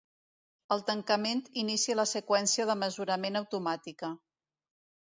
El 0.75 0.81
tancament 0.87 1.43
inicia 1.65 1.99
la 1.99 2.07
seqüència 2.13 2.69
de 2.71 2.79
mesurament 2.87 3.43
automàtica. 3.45 4.13